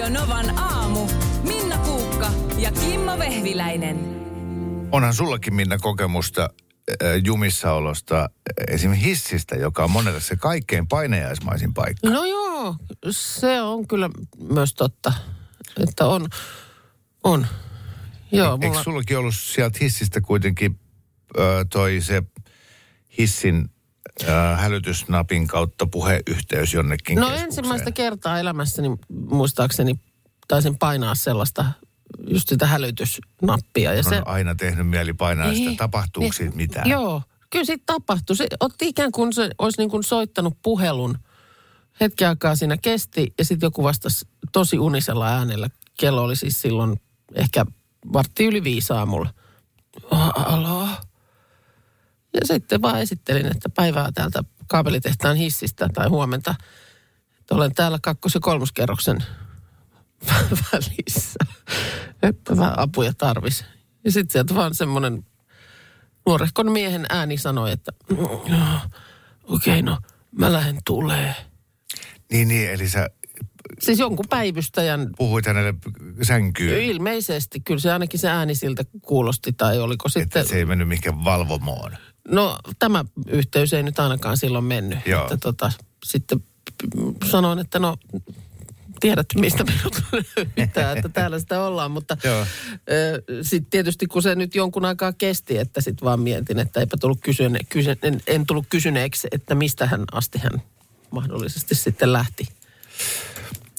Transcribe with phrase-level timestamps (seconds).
[0.00, 1.06] Radio Novan aamu.
[1.42, 3.96] Minna Kuukka ja Kimmo Vehviläinen.
[4.92, 8.28] Onhan sullakin Minna kokemusta äh, jumissaolosta, äh,
[8.74, 12.10] esimerkiksi hissistä, joka on monelle se kaikkein painajaismaisin paikka.
[12.10, 12.76] No joo,
[13.10, 14.10] se on kyllä
[14.52, 15.12] myös totta,
[15.76, 16.28] että on.
[17.24, 17.46] On.
[18.32, 20.80] Joo, Eikö mulla, sullakin ollut sieltä hissistä kuitenkin
[21.38, 22.22] äh, toi se
[23.18, 23.70] hissin
[24.56, 27.46] hälytysnapin kautta puheyhteys jonnekin no keskukseen?
[27.46, 28.88] ensimmäistä kertaa elämässäni
[29.30, 30.00] muistaakseni
[30.48, 31.64] taisin painaa sellaista,
[32.28, 33.92] just sitä hälytysnappia.
[33.92, 35.58] Ja On se, aina tehnyt mieli painaa sitä.
[35.58, 36.90] Niin, Tapahtuuko niin, siitä mitään?
[36.90, 38.36] Joo, kyllä siitä tapahtui.
[38.36, 41.18] Se otti ikään kuin se olisi niin kuin soittanut puhelun.
[42.00, 45.70] Hetken aikaa siinä kesti ja sitten joku vastasi tosi unisella äänellä.
[46.00, 47.00] Kello oli siis silloin
[47.34, 47.66] ehkä
[48.12, 49.30] vartti yli viisi aamulla.
[50.34, 50.88] Alo?
[52.34, 56.54] Ja sitten vaan esittelin, että päivää täältä kaapelitehtaan hissistä tai huomenta.
[57.40, 59.18] Että olen täällä kakkos- ja kolmoskerroksen
[60.72, 61.38] välissä.
[62.22, 63.64] Että vähän apuja tarvis.
[64.04, 65.26] Ja sitten sieltä vaan semmoinen
[66.26, 67.92] nuorehkon miehen ääni sanoi, että
[69.44, 69.98] okei, okay, no
[70.38, 71.34] mä lähden tulee.
[72.32, 73.10] Niin, niin, eli sä
[73.80, 75.74] Siis jonkun päivystäjän puhuit hänelle
[76.22, 80.40] sänkyyn, ilmeisesti, kyllä se ainakin se ääni siltä kuulosti, tai oliko sitten...
[80.40, 81.96] että se ei mennyt mihinkään valvomoon.
[82.30, 84.98] No tämä yhteys ei nyt ainakaan silloin mennyt.
[85.06, 85.22] Joo.
[85.22, 85.72] Että tota,
[86.04, 86.44] sitten
[87.30, 87.96] sanoin, että no
[89.00, 90.02] tiedät, mistä minut
[90.56, 91.90] löytää, että täällä sitä ollaan.
[91.90, 92.16] Mutta
[93.42, 97.18] sitten tietysti kun se nyt jonkun aikaa kesti, että sitten vaan mietin, että eipä tullut
[97.22, 100.62] kysyne, kysyne, en, en tullut kysyneeksi, että mistä hän asti hän
[101.10, 102.48] mahdollisesti sitten lähti.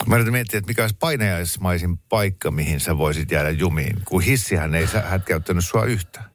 [0.06, 4.76] Mä yritän miettiä, että mikä olisi painajaismaisin paikka, mihin sä voisit jäädä jumiin, kun hissihän
[4.76, 6.26] ei hätkäyttänyt sua yhtään.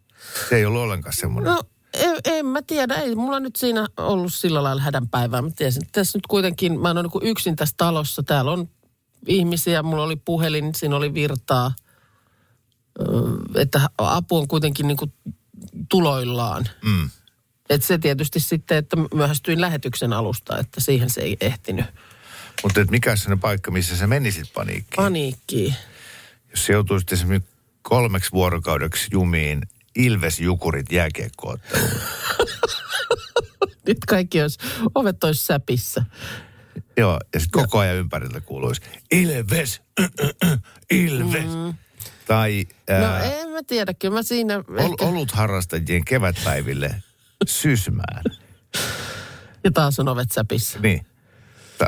[0.48, 1.52] Se ei ollut ollenkaan semmoinen.
[1.52, 1.62] No
[1.96, 5.42] en, en mä tiedä, ei mulla nyt siinä ollut sillä lailla hädänpäivää.
[5.42, 8.22] Mä tiesin, että tässä nyt kuitenkin, mä oon niin yksin tässä talossa.
[8.22, 8.68] Täällä on
[9.26, 11.74] ihmisiä, mulla oli puhelin, siinä oli virtaa.
[13.54, 15.12] Että apu on kuitenkin niin kuin
[15.88, 16.68] tuloillaan.
[16.84, 17.10] Mm.
[17.70, 21.86] Et se tietysti sitten, että myöhästyin lähetyksen alusta, että siihen se ei ehtinyt.
[22.62, 24.96] Mutta et mikä sellainen paikka, missä sä menisit paniikkiin?
[24.96, 25.74] Paniikki.
[26.50, 27.50] Jos se joutuisit esimerkiksi
[27.82, 29.62] kolmeksi vuorokaudeksi jumiin
[29.96, 31.90] Ilves-Jukurit jääkiekkootteluun.
[33.86, 34.58] Nyt kaikki olisi,
[34.94, 36.04] ovet olisi säpissä.
[36.96, 39.82] Joo, ja sitten koko ajan ympäriltä kuuluisi Ilves,
[40.90, 41.44] Ilves.
[41.44, 41.74] Mm.
[42.26, 45.04] Tai No ää, en mä tiedä, kyllä mä siinä ol, ehkä...
[45.04, 47.02] olut harrastajien kevätpäiville
[47.46, 48.22] Sysmään.
[49.64, 50.78] Ja taas on ovet säpissä.
[50.78, 51.06] Niin.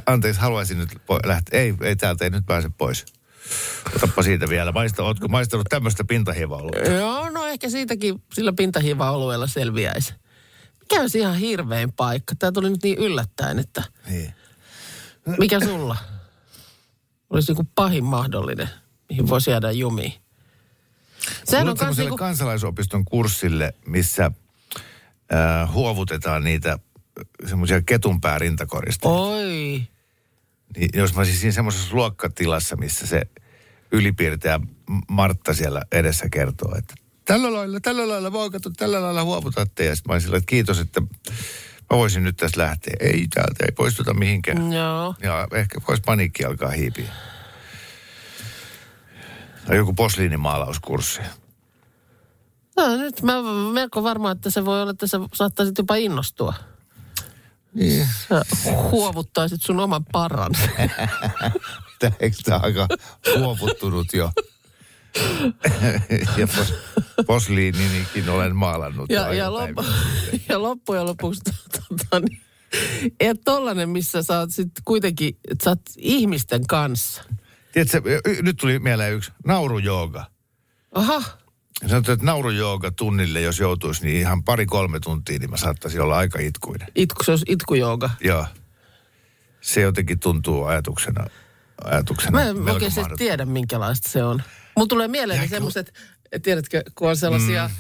[0.07, 0.89] Anteeksi, haluaisin nyt
[1.25, 1.61] lähteä.
[1.61, 3.05] Ei, ei täältä ei nyt pääse pois.
[3.97, 4.73] Otappa siitä vielä.
[4.73, 6.91] Maista, ootko maistanut tämmöistä pintahiiva-oluetta?
[6.91, 10.15] Joo, no ehkä siitäkin sillä pintahiiva-alueella selviäisi.
[10.81, 12.35] Mikä olisi ihan hirvein paikka?
[12.39, 14.35] Tämä tuli nyt niin yllättäen, että Niin.
[15.39, 15.97] mikä sulla
[17.31, 18.69] olisi niin pahin mahdollinen,
[19.09, 20.13] mihin voisi jäädä jumiin?
[21.45, 24.25] Sehän on kans niinku, kansalaisopiston kurssille, missä
[25.33, 26.79] äh, huovutetaan niitä
[27.49, 29.09] semmoisia ketunpäärintakorista.
[29.09, 29.83] oi,
[30.77, 33.23] Niin jos mä olisin siinä semmoisessa luokkatilassa, missä se
[33.93, 34.61] ylipiirtäjä
[35.09, 39.85] Martta siellä edessä kertoo, että tällä lailla, tällä lailla voikattu, tällä lailla huovutatte.
[39.85, 41.01] Ja sitten mä sillä, että kiitos, että
[41.91, 42.95] mä voisin nyt tästä lähteä.
[43.01, 44.73] Ei täältä, ei poistuta mihinkään.
[44.73, 45.15] joo.
[45.23, 47.13] Ja ehkä voisi paniikki alkaa hiipiä.
[49.67, 51.21] Tai joku posliinimaalauskurssi.
[52.77, 53.35] No, nyt mä
[53.73, 56.55] melko varma, että se voi olla, että sä saattaisit jopa innostua.
[57.79, 58.09] Niin.
[58.29, 58.45] Sä
[58.91, 60.53] huovuttaisit sun oman paran.
[61.99, 62.89] Tää- Eikö tämä aika
[63.39, 64.31] huovuttunut jo?
[66.37, 66.75] ja pos,
[67.27, 69.11] posliininikin olen maalannut.
[69.11, 69.71] Ja, ja, lop,
[70.49, 71.41] ja loppujen lopuksi
[71.73, 72.41] tota, niin,
[73.21, 77.25] ei tollanen, missä sä oot sit kuitenkin, että sä oot ihmisten kanssa.
[77.73, 78.01] Tiedätkö,
[78.43, 80.25] nyt tuli mieleen yksi naurujooga.
[80.95, 81.23] Aha,
[81.87, 86.39] Sanotaan, että naurujooga tunnille, jos joutuisi, niin ihan pari-kolme tuntia, niin mä saattaisin olla aika
[86.39, 86.89] itkuinen.
[86.95, 88.11] itku, se olisi itkujooga.
[88.21, 88.47] Joo.
[89.61, 91.27] Se jotenkin tuntuu ajatuksena,
[91.85, 93.17] ajatuksena Mä en oikein se mahdottomalta.
[93.17, 94.43] tiedä, minkälaista se on.
[94.77, 95.95] Mulla tulee mieleen Ja semmoiset,
[96.43, 97.75] tiedätkö, kun on sellaisia mm.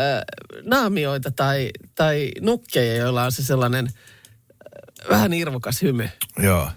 [0.00, 0.22] äh,
[0.64, 6.08] naamioita tai, tai nukkeja, joilla on se sellainen äh, vähän irvokas hymy.
[6.38, 6.70] Joo.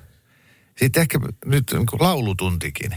[0.77, 2.95] Sitten ehkä nyt niin laulutuntikin.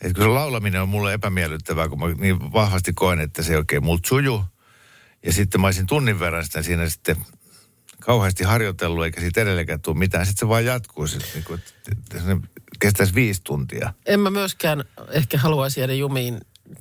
[0.00, 3.58] Et kun se laulaminen on mulle epämiellyttävää, kun mä niin vahvasti koen, että se ei
[3.58, 4.44] oikein multa suju.
[5.26, 7.16] Ja sitten mä olisin tunnin verran sitä siinä sitten
[8.00, 10.26] kauheasti harjoitellut, eikä siitä edelleenkään tule mitään.
[10.26, 11.60] Sitten se vaan jatkuu, sit, niin kuin,
[11.92, 12.36] että se
[12.80, 13.92] kestäisi viisi tuntia.
[14.06, 16.40] En mä myöskään ehkä haluaisi jäädä jumiin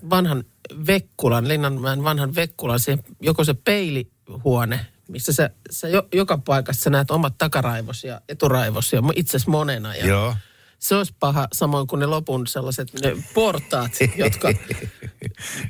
[0.10, 0.44] vanhan
[0.88, 6.90] Vekkulan, Linnanmäen vanhan Vekkulan, se, joko se peilihuone, missä sä, sä jo, joka paikassa sä
[6.90, 9.96] näet omat takaraivos ja eturaivos ja itse asiassa monena.
[9.96, 10.36] Ja Joo.
[10.80, 14.50] Se olisi paha, samoin kuin ne lopun sellaiset ne portaat, jotka,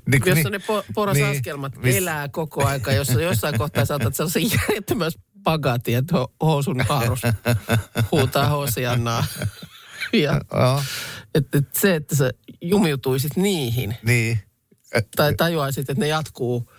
[0.07, 4.15] Niin, jossa ne po, porasaskelmat niin, niin, miss- elää koko aika, jossa jossain kohtaa saatat
[4.15, 7.21] sellaisen järjettömän spagatin, että ho- housun haarus
[8.11, 9.25] huutaa hosiannaa.
[10.13, 10.41] Ja,
[11.35, 12.31] että, että se, että sä
[12.61, 14.39] jumiutuisit niihin, niin.
[15.15, 16.71] Tai tajuaisit, että ne jatkuu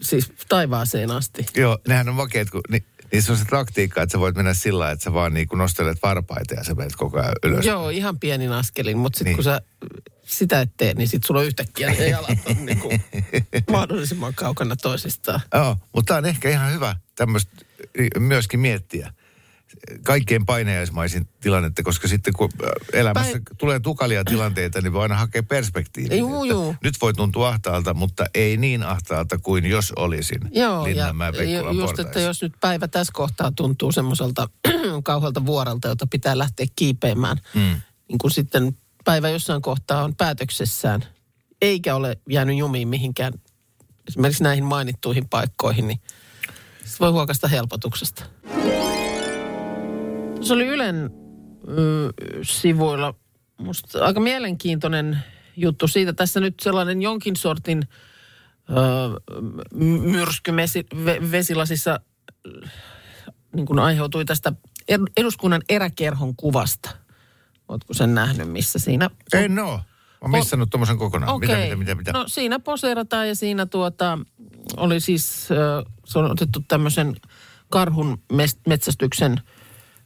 [0.00, 1.46] siis taivaaseen asti.
[1.56, 2.82] Joo, nehän on makeet, kun ni,
[3.12, 6.54] niissä on se taktiikka, että sä voit mennä sillä että sä vaan niin nostelet varpaita
[6.54, 7.64] ja sä menet koko ajan ylös.
[7.66, 9.36] Joo, ihan pienin askelin, mutta sitten Niin.
[9.36, 9.60] kun sä
[10.26, 13.02] sitä et tee, niin sitten sulla on yhtäkkiä ne jalat on niin kuin
[13.70, 15.40] mahdollisimman kaukana toisistaan.
[15.54, 17.52] Joo, mutta tämä on ehkä ihan hyvä tämmöistä
[18.18, 19.12] myöskin miettiä.
[20.02, 22.70] Kaikkein painajaismaisin tilannetta, koska sitten kun äh,
[23.00, 26.16] elämässä Päin- tulee tukalia tilanteita, niin voi aina hakea perspektiiviä.
[26.16, 26.74] Juu, juu.
[26.82, 31.38] Nyt voi tuntua ahtaalta, mutta ei niin ahtaalta kuin jos olisin Joo, ja Linnanmäen ju-
[31.40, 34.48] Vekkulan just, että jos nyt päivä tässä kohtaa tuntuu semmoiselta
[35.02, 37.80] kauhealta vuorelta, jota pitää lähteä kiipeämään, mm.
[38.08, 41.04] niin kun sitten päivä jossain kohtaa on päätöksessään,
[41.62, 43.32] eikä ole jäänyt jumiin mihinkään,
[44.08, 46.00] esimerkiksi näihin mainittuihin paikkoihin, niin
[47.00, 48.24] voi huokasta helpotuksesta.
[50.40, 51.10] Se oli Ylen
[52.42, 53.14] sivuilla
[53.58, 55.18] musta aika mielenkiintoinen
[55.56, 56.12] juttu siitä.
[56.12, 57.82] Tässä nyt sellainen jonkin sortin
[58.70, 59.36] ö,
[59.74, 60.52] m- myrsky
[61.30, 62.00] vesilasissa
[63.54, 64.52] niin kuin aiheutui tästä
[64.88, 66.90] ed- eduskunnan eräkerhon kuvasta.
[67.68, 69.10] Oletko sen nähnyt, missä siinä...
[69.32, 69.76] En oo.
[69.76, 69.82] Mä
[70.20, 71.40] oon missannut tuommoisen kokonaan.
[71.40, 72.12] Mitä, mitä, mitä, mitä?
[72.12, 74.18] No siinä poseerataan ja siinä tuota,
[74.76, 75.48] oli siis,
[76.04, 77.16] se on otettu tämmöisen
[77.68, 78.22] karhun
[78.66, 79.40] metsästyksen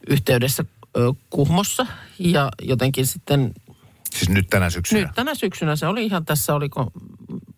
[0.09, 1.87] yhteydessä äh, Kuhmossa
[2.19, 3.55] ja jotenkin sitten
[4.17, 5.01] Siis nyt tänä syksynä.
[5.01, 6.93] nyt tänä syksynä se oli ihan tässä, oliko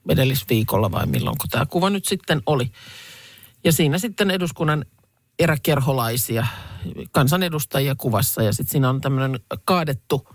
[0.09, 2.73] edellisviikolla vai milloin, kun tämä kuva nyt sitten oli.
[3.65, 4.85] Ja siinä sitten eduskunnan
[5.39, 6.47] eräkerholaisia,
[7.13, 10.29] kansanedustajia kuvassa ja sitten siinä on tämmöinen kaadettu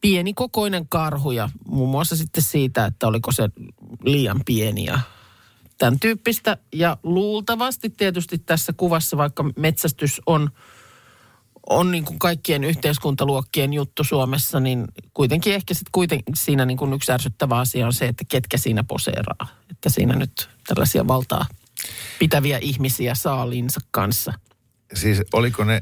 [0.00, 3.48] pieni kokoinen karhu ja muun muassa sitten siitä, että oliko se
[4.04, 5.00] liian pieni ja
[5.78, 6.56] tämän tyyppistä.
[6.72, 10.50] Ja luultavasti tietysti tässä kuvassa, vaikka metsästys on,
[11.70, 14.84] on niin kuin kaikkien yhteiskuntaluokkien juttu Suomessa, niin
[15.14, 18.84] kuitenkin ehkä sitten kuitenkin siinä niin kuin yksi ärsyttävä asia on se, että ketkä siinä
[18.84, 19.48] poseeraa.
[19.70, 21.46] Että siinä nyt tällaisia valtaa
[22.18, 24.32] pitäviä ihmisiä saaliinsa kanssa.
[24.94, 25.80] Siis oliko ne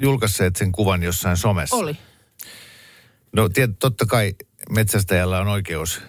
[0.00, 1.76] julkaisseet sen kuvan jossain somessa?
[1.76, 1.96] Oli.
[3.36, 4.34] No tiet, totta kai
[4.70, 6.00] metsästäjällä on oikeus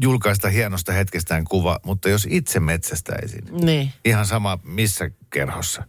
[0.00, 3.92] julkaista hienosta hetkestään kuva, mutta jos itse metsästäisin, Niin.
[4.04, 5.84] ihan sama missä kerhossa,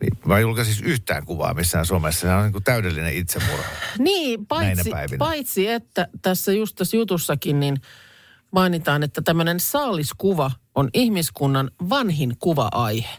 [0.00, 2.20] niin mä julkaisin yhtään kuvaa missään somessa.
[2.20, 3.64] Se on niin kuin täydellinen itsemurha.
[3.98, 7.76] Niin, paitsi, paitsi että tässä just tässä jutussakin niin
[8.50, 13.16] mainitaan, että tämmöinen saaliskuva on ihmiskunnan vanhin kuva-aihe.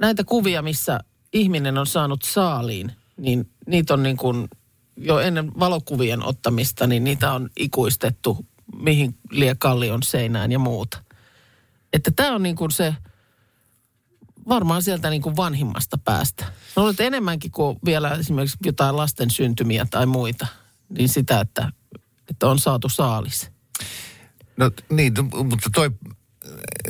[0.00, 1.00] Näitä kuvia, missä
[1.32, 4.48] ihminen on saanut saaliin, niin niitä on niin kuin
[4.96, 11.02] jo ennen valokuvien ottamista, niin niitä on ikuistettu mihin lie kallion seinään ja muuta.
[11.92, 12.94] Että tämä on niin kuin se,
[14.48, 16.44] varmaan sieltä niin kuin vanhimmasta päästä.
[16.76, 20.46] No olet enemmänkin kuin vielä esimerkiksi jotain lasten syntymiä tai muita,
[20.98, 21.72] niin sitä, että,
[22.30, 23.50] että on saatu saalis.
[24.56, 25.12] No niin,
[25.48, 25.90] mutta toi,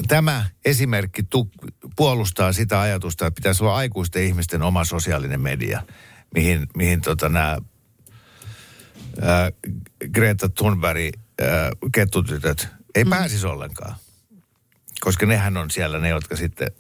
[0.09, 1.51] tämä esimerkki tu,
[1.97, 5.83] puolustaa sitä ajatusta, että pitäisi olla aikuisten ihmisten oma sosiaalinen media,
[6.35, 7.59] mihin, mihin tota nämä
[9.23, 9.51] ää,
[10.13, 13.11] Greta Thunberg ää, kettutytöt ei mm.
[13.11, 13.97] pääsisi ollenkaan.
[15.01, 16.73] Koska nehän on siellä ne, jotka sitten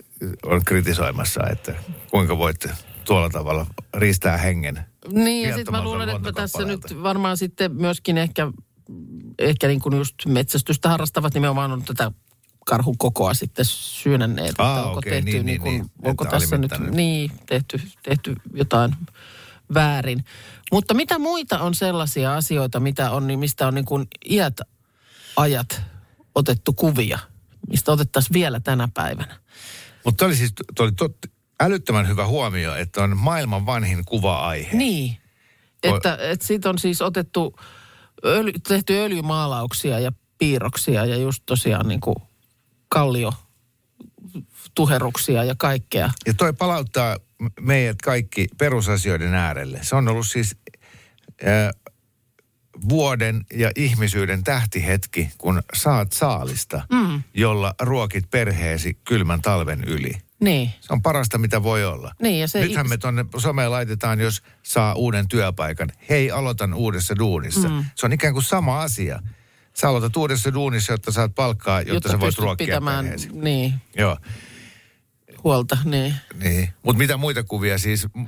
[0.43, 1.75] on kritisoimassa, että
[2.11, 2.71] kuinka voitte
[3.05, 4.81] tuolla tavalla riistää hengen.
[5.13, 8.53] Niin, ja sitten mä luulen, että tässä nyt varmaan sitten myöskin ehkä,
[9.39, 12.13] ehkä niin kuin just metsästystä harrastavat nimenomaan on tätä
[12.67, 14.51] karhun kokoa sitten syynänneet.
[14.51, 17.31] että Aa, onko okei, tehty niin, niin, niin, kuin, niin, onko että tässä nyt niin,
[17.47, 18.95] tehty, tehty jotain
[19.75, 20.25] väärin.
[20.73, 24.57] Mutta mitä muita on sellaisia asioita, mitä on, niin mistä on niin kuin iät
[25.37, 25.83] ajat
[26.35, 27.19] otettu kuvia,
[27.69, 29.41] mistä otettaisiin vielä tänä päivänä?
[30.05, 31.17] Mutta oli siis toi oli tot,
[31.61, 34.77] älyttömän hyvä huomio, että on maailman vanhin kuva-aihe.
[34.77, 35.17] Niin,
[35.83, 37.57] että, että siitä on siis otettu,
[38.25, 42.17] öljy, tehty öljymaalauksia ja piirroksia ja just tosiaan niin kuin
[42.89, 43.33] kallio
[44.75, 46.11] tuheruksia ja kaikkea.
[46.27, 47.17] Ja toi palauttaa
[47.61, 49.79] meidät kaikki perusasioiden äärelle.
[49.83, 50.57] Se on ollut siis
[51.47, 51.69] äh,
[52.89, 57.23] vuoden ja ihmisyyden tähtihetki, kun saat saalista, mm.
[57.35, 60.13] jolla ruokit perheesi kylmän talven yli.
[60.41, 62.13] Niin, Se on parasta, mitä voi olla.
[62.23, 65.89] Niin, ja se Nythän ihmis- me tuonne someen laitetaan, jos saa uuden työpaikan.
[66.09, 67.69] Hei, aloitan uudessa duunissa.
[67.69, 67.85] Mm.
[67.95, 69.23] Se on ikään kuin sama asia.
[69.75, 73.29] Sä aloitat uudessa duunissa, jotta saat palkkaa, jotta, jotta sä voit ruokkia pitämään, perheesi.
[73.33, 73.75] niin.
[73.97, 74.17] Joo.
[75.45, 76.15] Huolta, niin.
[76.43, 76.69] Niin.
[76.83, 78.07] Mutta mitä muita kuvia siis?
[78.15, 78.27] Mä,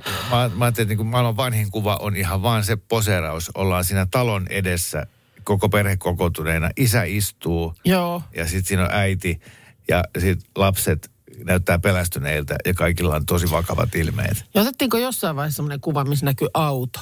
[0.55, 3.51] mä ajattelin, että niin maailman vanhin kuva on ihan vaan se poseraus.
[3.55, 5.07] Ollaan siinä talon edessä
[5.43, 6.69] koko perhe kokoontuneena.
[6.77, 8.21] Isä istuu Joo.
[8.35, 9.41] ja sitten siinä on äiti
[9.87, 11.11] ja sitten lapset
[11.43, 14.45] näyttää pelästyneiltä ja kaikilla on tosi vakavat ilmeet.
[14.53, 16.99] Ja otettiinko jossain vaiheessa semmoinen kuva, missä näkyy auto?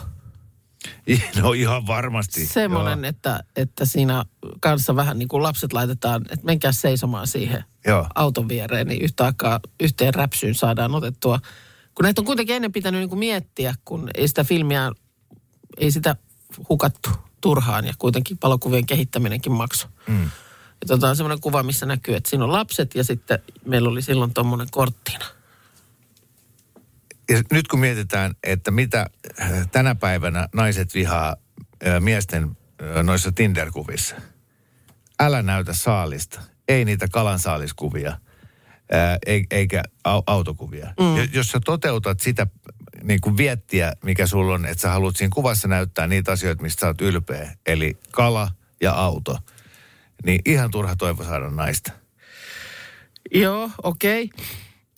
[1.42, 2.46] No ihan varmasti.
[2.46, 3.10] Semmoinen, Joo.
[3.10, 4.26] että, että siinä
[4.60, 8.08] kanssa vähän niin kuin lapset laitetaan, että menkää seisomaan siihen Joo.
[8.16, 11.40] auton viereen, niin yhtä aikaa yhteen räpsyyn saadaan otettua.
[11.96, 14.92] Kun näitä on kuitenkin ennen pitänyt niin kuin miettiä, kun ei sitä filmiä,
[15.78, 16.16] ei sitä
[16.70, 17.10] hukattu
[17.42, 19.90] turhaan ja kuitenkin valokuvien kehittäminenkin maksoi.
[20.08, 20.24] Mm.
[20.82, 24.02] Ja tota on semmoinen kuva, missä näkyy, että siinä on lapset ja sitten meillä oli
[24.02, 25.26] silloin tuommoinen korttina.
[27.30, 29.06] Ja nyt kun mietitään, että mitä
[29.42, 31.36] äh, tänä päivänä naiset vihaa
[31.88, 34.16] äh, miesten äh, noissa Tinder-kuvissa.
[35.20, 36.42] Älä näytä saalista.
[36.68, 38.18] Ei niitä kalansaaliskuvia,
[39.52, 40.86] eikä au- autokuvia.
[41.00, 41.30] Mm.
[41.34, 42.48] Jos sä toteutat sitä
[43.04, 46.80] niin kuin viettiä, mikä sulla on, että sä haluat siinä kuvassa näyttää niitä asioita, mistä
[46.80, 48.52] sä oot ylpeä, eli kala
[48.82, 49.38] ja auto,
[50.26, 51.92] niin ihan turha toivo saada naista.
[53.32, 54.30] Joo, okei.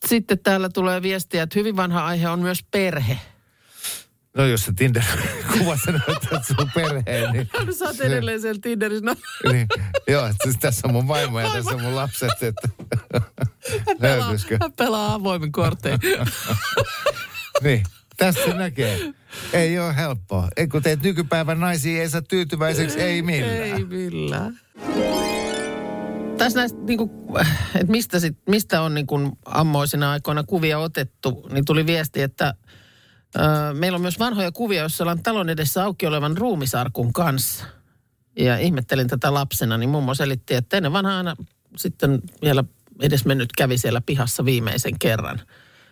[0.06, 3.20] Sitten täällä tulee viestiä, että hyvin vanha aihe on myös perhe.
[4.38, 7.50] No jos sä Tinder-kuvassa näytät sun perheen, niin...
[7.80, 9.06] Sä oot edelleen siellä Tinderissä.
[9.06, 9.16] No,
[9.52, 9.68] niin,
[10.08, 12.70] joo, että siis tässä on mun vaimo ja tässä on mun lapset, että
[13.88, 16.00] hän pelaa, hän pelaa avoimin kortein.
[17.64, 17.84] Niin,
[18.18, 19.14] tässä näkee.
[19.54, 20.48] Ei ole helppoa.
[20.58, 23.58] Ei kun teet nykypäivän naisia ei saa tyytyväiseksi, ei millään.
[23.58, 24.60] Ei millään.
[26.38, 27.12] Tässä näistä, niin kuin,
[27.76, 32.54] että mistä, sit, mistä on niin kuin ammoisina aikoina kuvia otettu, niin tuli viesti, että
[33.36, 37.66] ö, meillä on myös vanhoja kuvia, joissa ollaan talon edessä auki olevan ruumisarkun kanssa.
[38.40, 41.36] Ja ihmettelin tätä lapsena, niin mummo selitti, että ennen vanha aina
[41.78, 42.64] sitten vielä
[43.02, 45.40] edes mennyt kävi siellä pihassa viimeisen kerran.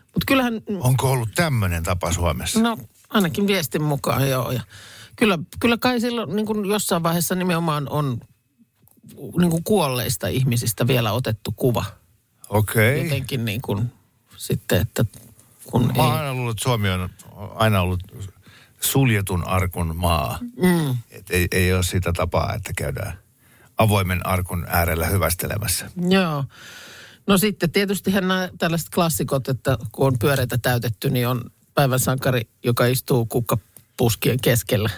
[0.04, 2.60] Mutta kyllähän Onko ollut tämmöinen tapa Suomessa?
[2.60, 2.78] No
[3.10, 4.52] ainakin viestin mukaan joo.
[4.52, 4.62] Ja
[5.16, 8.20] kyllä, kyllä kai silloin niin kuin jossain vaiheessa nimenomaan on
[9.38, 11.86] niin kuin kuolleista ihmisistä vielä otettu kuva.
[12.50, 13.04] Okei.
[13.04, 13.92] Jotenkin niin kuin
[14.38, 15.06] sitten, että
[15.66, 17.10] kun Mä aina luullut, että Suomi on
[17.56, 18.00] aina ollut
[18.82, 20.40] suljetun arkun maa.
[20.42, 23.18] Mm, Et ei, ei ole sitä tapaa, että käydään
[23.78, 25.92] avoimen arkun äärellä hyvästelemässä.
[26.10, 26.44] joo.
[27.28, 32.42] No sitten tietystihän nämä tällaiset klassikot, että kun on pyöreitä täytetty, niin on päivän sankari,
[32.64, 34.90] joka istuu kukkapuskien keskellä.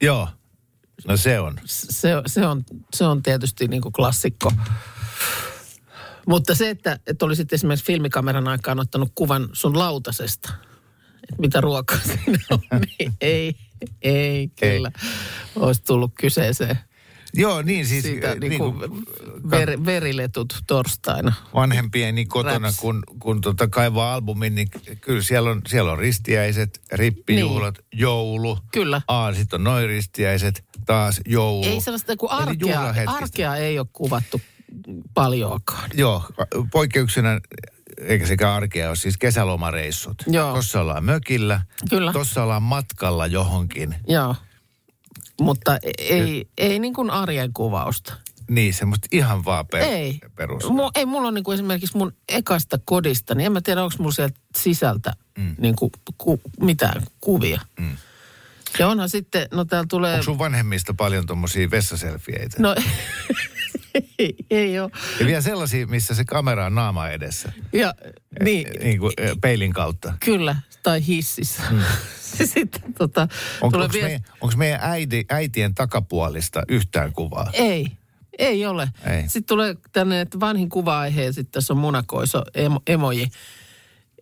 [0.00, 0.28] Joo,
[1.08, 1.58] no se on.
[1.64, 4.52] se, se, on, se on tietysti niin kuin klassikko.
[6.26, 10.52] Mutta se, että, että olisit esimerkiksi filmikameran aikaan ottanut kuvan sun lautasesta,
[11.22, 12.60] että mitä ruokaa siinä on,
[12.98, 13.56] niin ei,
[14.02, 14.92] ei kyllä
[15.56, 16.78] olisi tullut kyseeseen
[17.34, 19.04] Joo, niin siis siitä niin niin kuin kuin
[19.50, 21.32] ver, veriletut torstaina.
[21.54, 22.80] vanhempieni kotona, Raps.
[22.80, 24.68] kun, kun tota kaivaa albumin, niin
[25.00, 28.00] kyllä siellä on, siellä on ristiäiset, rippijuhlat, niin.
[28.00, 28.58] joulu.
[28.72, 29.02] Kyllä.
[29.08, 31.64] Aa, sitten on noin ristiäiset, taas joulu.
[31.64, 34.40] Ei sellaista kuin arkea, arkea ei ole kuvattu
[35.14, 35.90] paljoakaan.
[35.94, 36.24] Joo,
[36.72, 37.40] poikkeuksena,
[37.98, 40.22] eikä sekä arkea ole, siis kesälomareissut.
[40.26, 40.52] Joo.
[40.52, 41.60] Tuossa ollaan mökillä,
[41.90, 42.12] Kyllä.
[42.12, 43.94] tuossa ollaan matkalla johonkin.
[44.08, 44.36] Joo.
[45.42, 48.14] Mutta ei, ei niin kuin arjen kuvausta.
[48.50, 50.18] Niin, semmoista ihan vaan per, Ei.
[50.36, 50.70] perus.
[50.70, 54.12] Mu, ei mulla on niinku esimerkiksi mun ekasta kodista, niin en mä tiedä, onko mulla
[54.12, 55.54] sieltä sisältä mm.
[55.58, 57.60] niinku, ku, mitään kuvia.
[57.80, 57.96] Mm.
[58.78, 60.12] Ja onhan sitten, no täällä tulee...
[60.12, 62.56] Onko sun vanhemmista paljon tuommoisia vessaselfieitä?
[62.58, 62.74] No
[64.18, 64.90] ei, ei ole.
[65.20, 67.52] Ja vielä sellaisia, missä se kamera on naama edessä.
[67.72, 67.94] Ja,
[68.42, 70.14] niin, Niin kuin eh, peilin kautta.
[70.24, 71.62] kyllä, tai hississä.
[71.70, 71.80] Mm.
[72.54, 73.28] sitten tota,
[73.60, 77.50] Onko, viest- meidän, onko meidän äiti, äitien takapuolista yhtään kuvaa?
[77.52, 77.86] Ei,
[78.38, 78.88] ei ole.
[79.06, 79.22] Ei.
[79.22, 83.28] Sitten tulee tänne, että vanhin kuva-aihe ja sitten tässä on munakoiso emo, emoji.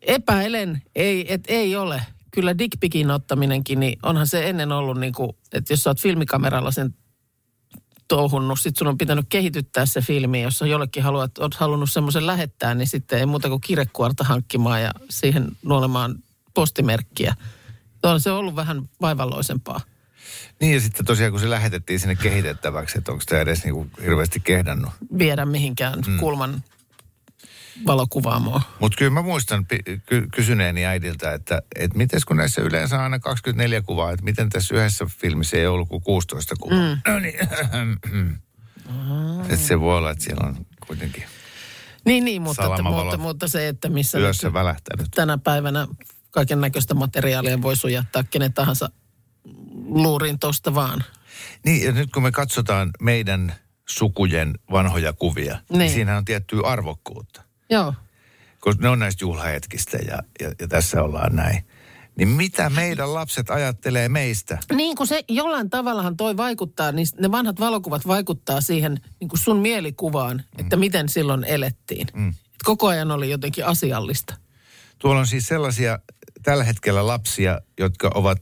[0.02, 2.02] Epäilen, ei, et ei ole.
[2.30, 6.70] Kyllä dickpikin ottaminenkin, niin onhan se ennen ollut niin kuin, että jos sä oot filmikameralla
[6.70, 6.94] sen
[8.08, 12.26] touhunnut, sit sun on pitänyt kehityttää se filmi, jos sä jollekin haluat, oot halunnut semmoisen
[12.26, 16.14] lähettää, niin sitten ei muuta kuin kirjekuorta hankkimaan ja siihen nuolemaan
[16.54, 17.34] postimerkkiä.
[18.02, 19.80] On se ollut vähän vaivalloisempaa.
[20.60, 24.40] Niin ja sitten tosiaan kun se lähetettiin sinne kehitettäväksi, että onko tämä edes niinku hirveästi
[24.40, 24.90] kehdannut.
[25.18, 26.18] viedä mihinkään mm.
[26.18, 26.64] kulman
[27.86, 28.60] valokuvaamoon.
[28.80, 29.66] Mutta kyllä mä muistan
[30.06, 34.48] ky- kysyneeni äidiltä, että et miten kun näissä yleensä on aina 24 kuvaa, että miten
[34.48, 36.94] tässä yhdessä filmissä ei ollut kuin 16 kuvaa.
[36.94, 37.12] Mm.
[37.12, 37.38] No niin.
[39.48, 41.24] että se voi olla, että siellä on kuitenkin
[42.04, 43.04] Niin, niin mutta, Salamavalo.
[43.04, 45.06] mutta, mutta se, että missä yössä nyt välähtänyt.
[45.14, 45.86] tänä päivänä
[46.30, 48.90] kaiken näköistä materiaalia voi sujattaa kenen tahansa
[49.84, 51.04] luuriin tosta vaan.
[51.64, 53.54] Niin, ja nyt kun me katsotaan meidän
[53.88, 55.92] sukujen vanhoja kuvia, niin, Niin.
[55.92, 57.42] siinä on tiettyä arvokkuutta.
[57.70, 57.94] Joo,
[58.62, 61.64] kun ne on näistä juhlahetkistä ja, ja, ja tässä ollaan näin.
[62.16, 64.58] Niin mitä meidän lapset ajattelee meistä?
[64.72, 69.40] Niin kuin se jollain tavallahan toi vaikuttaa, niin ne vanhat valokuvat vaikuttaa siihen niin kuin
[69.40, 72.06] sun mielikuvaan, että miten silloin elettiin.
[72.14, 72.28] Mm.
[72.28, 74.34] Et koko ajan oli jotenkin asiallista.
[74.98, 75.98] Tuolla on siis sellaisia
[76.42, 78.38] tällä hetkellä lapsia, jotka ovat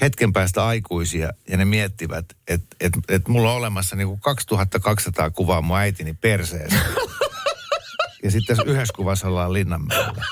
[0.00, 5.62] hetken päästä aikuisia ja ne miettivät, että et, et mulla on olemassa niinku 2200 kuvaa
[5.62, 6.76] mun äitini perseestä.
[8.24, 10.24] ja sitten tässä yhdessä kuvassa ollaan Linnanmäellä.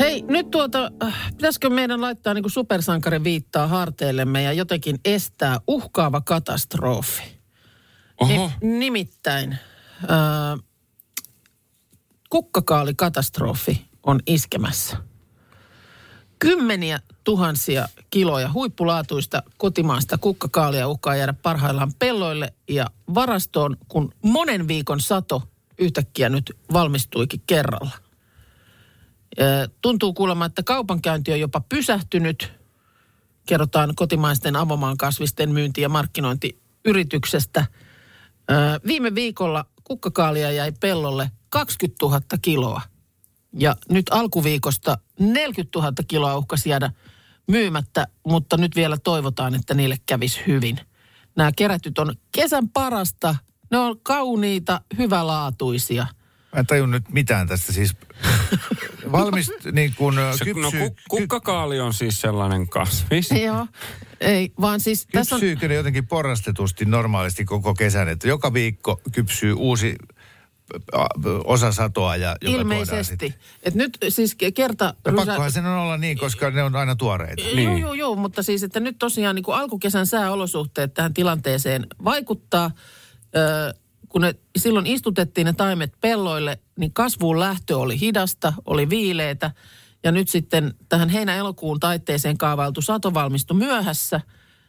[0.00, 0.90] Hei, nyt tuota,
[1.30, 7.22] pitäisikö meidän laittaa niin supersankarin viittaa harteillemme ja jotenkin estää uhkaava katastrofi?
[8.20, 8.52] Oho.
[8.60, 10.64] Ni, nimittäin äh,
[12.30, 14.96] kukkakaalikatastrofi on iskemässä.
[16.38, 25.00] Kymmeniä tuhansia kiloja huippulaatuista kotimaasta kukkakaalia uhkaa jäädä parhaillaan pelloille ja varastoon, kun monen viikon
[25.00, 25.42] sato
[25.78, 27.90] yhtäkkiä nyt valmistuikin kerralla.
[29.82, 32.52] Tuntuu kuulemma, että kaupankäynti on jopa pysähtynyt.
[33.46, 37.66] Kerrotaan kotimaisten avomaan kasvisten myynti- ja markkinointiyrityksestä.
[38.86, 42.82] Viime viikolla kukkakaalia jäi pellolle 20 000 kiloa.
[43.58, 46.90] Ja nyt alkuviikosta 40 000 kiloa uhkasi jäädä
[47.46, 50.80] myymättä, mutta nyt vielä toivotaan, että niille kävisi hyvin.
[51.36, 53.36] Nämä kerätyt on kesän parasta.
[53.70, 56.06] Ne on kauniita, hyvälaatuisia.
[56.52, 57.96] Mä en tajun nyt mitään tästä siis.
[59.12, 63.30] Valmist, niin kun Se, kypsyy, no, ku, kukkakaali on siis sellainen kasvis.
[63.30, 63.66] Joo,
[64.20, 65.40] ei, vaan siis tässä on...
[65.40, 69.96] kypsyykö ne jotenkin porrastetusti normaalisti koko kesän, että joka viikko kypsyy uusi
[71.44, 73.34] osa satoa ja joka tuodaan Ilmeisesti.
[73.62, 74.94] Et nyt siis kerta...
[75.04, 77.42] Ja pakkohan sen on olla niin, koska ne on aina tuoreita.
[77.42, 77.78] Joo, Niin.
[77.78, 82.70] joo, joo, mutta siis, että nyt tosiaan niin kuin alkukesän sääolosuhteet tähän tilanteeseen vaikuttaa.
[83.36, 83.74] Ö,
[84.08, 89.50] kun ne, silloin istutettiin ne taimet pelloille, niin kasvuun lähtö oli hidasta, oli viileitä.
[90.04, 94.20] Ja nyt sitten tähän heinä-elokuun taitteeseen kaavailtu sato valmistui myöhässä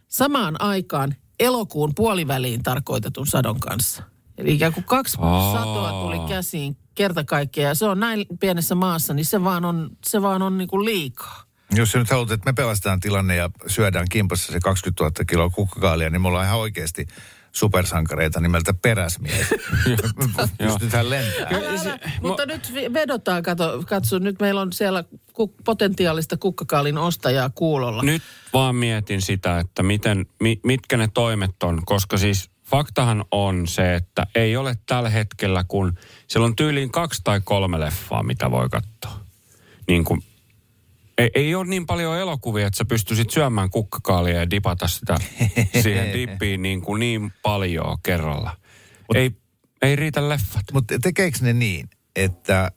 [0.07, 4.03] samaan aikaan elokuun puoliväliin tarkoitetun sadon kanssa.
[4.39, 5.54] Eli ikään kuin kaksi Aa.
[5.54, 7.69] satoa tuli käsiin kerta kaikkiaan.
[7.69, 10.86] Ja se on näin pienessä maassa, niin se vaan on, se vaan on niin kuin
[10.86, 11.43] liikaa.
[11.75, 15.49] Jos sä nyt haluat, että me pelastetaan tilanne ja syödään kimpassa se 20 000 kiloa
[15.49, 17.08] kukkakaalia, niin me ollaan ihan oikeasti
[17.52, 19.47] supersankareita nimeltä peräsmies.
[20.58, 21.63] Pystytään lentämään.
[21.63, 28.04] Älä, mutta nyt vedotaan, kato, katso, nyt meillä on siellä kuk- potentiaalista kukkakaalin ostajaa kuulolla.
[28.04, 28.21] Nyt
[28.54, 33.95] vaan mietin sitä, että miten, mi, mitkä ne toimet on, koska siis faktahan on se,
[33.95, 38.69] että ei ole tällä hetkellä, kun siellä on tyyliin kaksi tai kolme leffaa, mitä voi
[38.69, 39.25] katsoa.
[39.88, 40.23] Niin kuin,
[41.17, 45.17] ei, ei ole niin paljon elokuvia, että sä pystyisit syömään kukkakaalia ja dipata sitä
[45.84, 48.58] siihen dippiin niin, kuin niin paljon kerralla.
[49.15, 49.32] Ei,
[49.82, 50.63] ei riitä leffat.
[50.73, 52.71] Mutta tekeekö ne niin, että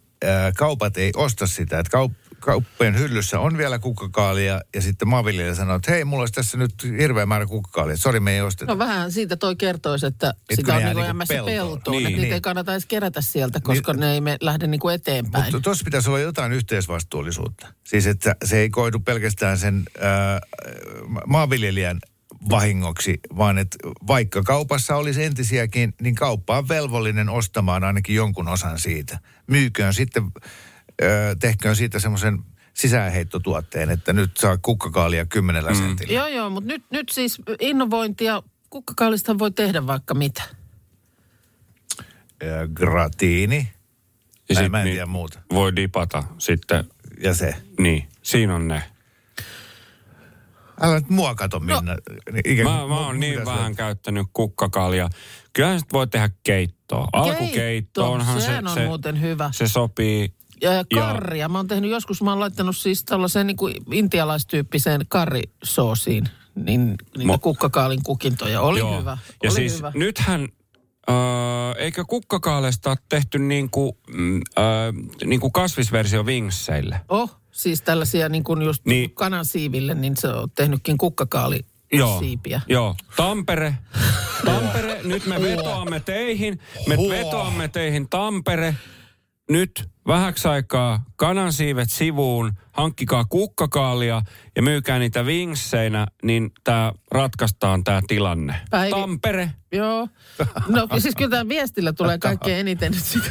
[0.59, 5.77] kaupat ei osta sitä, että kaup- kauppojen hyllyssä on vielä kukkakaalia ja sitten maanviljelijä sanoo,
[5.77, 7.97] että hei, mulla olisi tässä nyt hirveä määrä kukkakaalia.
[7.97, 8.73] Sori, me ei osteta.
[8.73, 11.69] No vähän siitä toi kertoisi, että kun sitä on jää niin kuin niinku jäämässä peltoon.
[11.69, 11.97] peltoon.
[11.97, 12.07] Niin.
[12.09, 14.01] Niin, niitä ei kannata edes kerätä sieltä, koska Niin.
[14.01, 15.45] ne ei me lähde niin kuin eteenpäin.
[15.45, 17.67] Mutta tuossa pitäisi olla jotain yhteisvastuullisuutta.
[17.85, 20.41] Siis että se ei koidu pelkästään sen ää,
[21.27, 21.99] maanviljelijän
[22.51, 23.77] vahingoksi, vaan että
[24.07, 29.19] vaikka kaupassa olisi entisiäkin, niin kauppa on velvollinen ostamaan ainakin jonkun osan siitä.
[29.47, 30.23] Myyköön sitten,
[31.41, 32.39] tehköön siitä semmoisen
[32.75, 35.77] sisäänheittotuotteen, että nyt saa kukkakaalia kymmenellä mm.
[35.77, 36.13] sentillä.
[36.13, 40.43] Joo, joo, mutta nyt, nyt siis innovointia, kukkakaalista voi tehdä vaikka mitä.
[42.43, 43.73] Ää, Gratiini.
[44.49, 45.41] Ja sit mä en niin tiedä muuta.
[45.53, 46.85] Voi dipata sitten,
[47.21, 47.55] Ja se.
[47.79, 48.83] niin, siinä on ne.
[50.81, 51.97] Älä nyt mua kato, Minna.
[52.45, 55.11] Ikään Mä, mä oon niin vähän käyttänyt kukkakaalia.
[55.53, 57.09] Kyllähän sit voi tehdä keittoa.
[57.13, 59.51] Alkukeitto onhan se, sehän on se, muuten hyvä.
[59.53, 60.35] se sopii.
[60.63, 61.49] Ja karria.
[61.49, 67.33] Mä oon tehnyt joskus, mä oon laittanut siis tällaiseen niin kuin intialaistyyppiseen karrisoosiin niin, niitä
[67.35, 68.61] Mo- kukkakaalin kukintoja.
[68.61, 69.01] Oli Joo.
[69.01, 69.19] hyvä.
[69.43, 69.93] Ja Oli siis hyvä.
[69.95, 70.49] nythän,
[71.11, 71.17] äh,
[71.79, 74.65] eikö kukkakaalesta ole tehty niin kuin, mm, äh,
[75.25, 77.01] niin kuin kasvisversio vingsseille?
[77.09, 79.01] Oh, siis tällaisia niin kuin just Niin.
[79.01, 79.11] niin.
[79.15, 81.61] kanan siiville, niin se on tehnytkin kukkakaali
[81.93, 82.61] Joo, siipiä.
[82.69, 82.95] joo.
[83.17, 83.75] Tampere,
[84.45, 88.75] Tampere, nyt me vetoamme teihin, me vetoamme teihin Tampere.
[89.51, 94.23] Nyt vähäksi aikaa kanansiivet sivuun, hankkikaa kukkakaalia
[94.57, 98.55] ja myykää niitä vingseinä, niin tämä ratkaistaan tämä tilanne.
[98.71, 99.51] Päivi- Tampere.
[99.73, 100.09] Joo.
[100.69, 103.31] No siis kyllä tämä viestillä tulee kaikkein eniten nyt sitä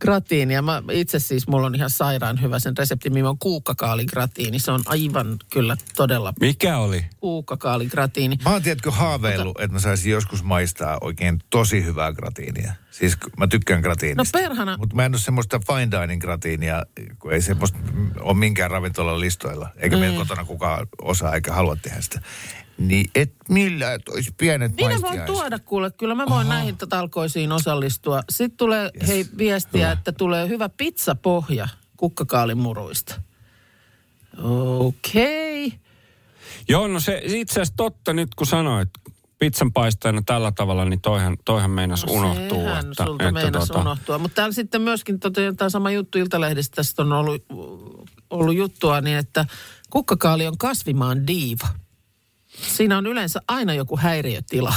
[0.00, 0.62] gratiinia.
[0.62, 4.58] Mä itse siis, mulla on ihan sairaan hyvä sen reseptin, mikä on kuukkakaaligratiini.
[4.58, 7.04] Se on aivan kyllä todella Mikä oli?
[7.20, 8.36] kuukkakaaligratiini.
[8.44, 12.72] Mä oon tiedätkö haaveillut, että mä saisin joskus maistaa oikein tosi hyvää gratiinia.
[12.90, 14.38] Siis mä tykkään gratiinista.
[14.38, 14.76] No perhana.
[14.78, 16.82] Mutta mä en ole semmoista fine dining gratiinia,
[17.18, 19.68] kun ei semmoista mm, ole minkään ravintolan listoilla.
[19.76, 22.20] Eikä meillä kotona kukaan osaa eikä halua tehdä sitä.
[22.78, 25.26] Niin et millään tois pienet Minä voin maistiaiset.
[25.26, 28.20] tuoda kuule, kyllä mä voin näihin talkoisiin osallistua.
[28.30, 29.08] Sitten tulee, yes.
[29.08, 33.20] hei, viestiä, että tulee hyvä pizzapohja kukkakaalimuruista.
[34.78, 35.66] Okei.
[35.66, 35.78] Okay.
[36.68, 38.88] Joo, no se itse asiassa totta nyt kun sanoit
[39.38, 42.62] pizzan paistajana tällä tavalla, niin toihan, toihan meinas no unohtuu.
[42.62, 44.18] Sehän että, sulta että meinas tota, unohtua.
[44.18, 47.44] Mutta täällä sitten myöskin tota, tämä sama juttu Iltalehdistä, tästä on ollut,
[48.30, 49.46] ollut juttua niin, että
[49.90, 51.68] kukkakaali on kasvimaan diiva.
[52.76, 54.74] Siinä on yleensä aina joku häiriötila.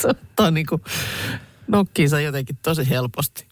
[0.00, 0.80] Se ottaa niinku
[1.68, 3.48] nokkiinsa jotenkin tosi helposti.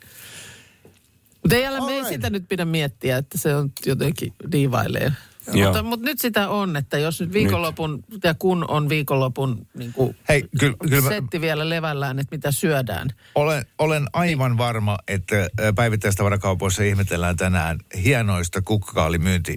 [1.42, 5.12] Mutta ei, älä, me ei sitä nyt pidä miettiä, että se on jotenkin diivailee.
[5.52, 5.64] Joo.
[5.68, 10.16] Mutta, mutta nyt sitä on, että jos nyt viikonlopun, ja kun on viikonlopun niin kuin
[10.28, 13.08] Hei, kyllä, kyllä mä, setti vielä levällään, että mitä syödään.
[13.34, 19.56] olen, olen aivan varma, että päivittäistavarakaupoissa ihmetellään tänään hienoista kukkakaalimyynti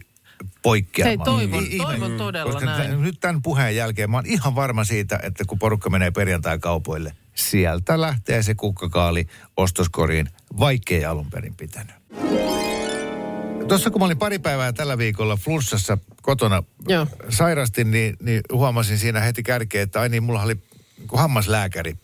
[0.62, 1.10] poikkeamaa.
[1.10, 2.91] Hei, toivon- Niin, toivon todella koska näin.
[2.97, 7.13] t- nyt tämän puheen jälkeen mä oon ihan varma siitä, että kun porukka menee perjantai-kaupoille,
[7.36, 10.28] sieltä lähtee se kukkakaali ostoskoriin,
[10.60, 11.95] vaikkei alun perin pitänyt.
[13.69, 17.08] Tuossa kun mä olin pari päivää tällä viikolla flunssassa kotona Joo.
[17.29, 20.55] sairastin, niin, niin huomasin siinä heti kärkeen, että ai niin, mulla oli
[21.13, 21.97] hammaslääkäri.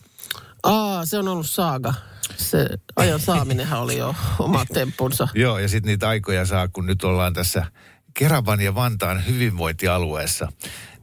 [0.64, 1.94] Aa, se on ollut saaga.
[2.38, 5.28] Se ajan saaminenhan oli jo oma temppunsa.
[5.34, 7.66] Joo, ja sitten niitä aikoja saa, kun nyt ollaan tässä
[8.14, 10.52] Keravan ja Vantaan hyvinvointialueessa,